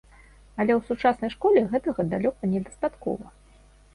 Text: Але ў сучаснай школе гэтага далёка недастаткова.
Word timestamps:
Але 0.63 0.71
ў 0.75 0.81
сучаснай 0.89 1.31
школе 1.35 1.59
гэтага 1.75 2.01
далёка 2.13 2.51
недастаткова. 2.53 3.25